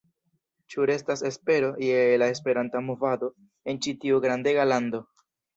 [0.73, 3.31] Ĉu restas espero je la Esperanta movado
[3.75, 5.05] en ĉi tiu grandega lando?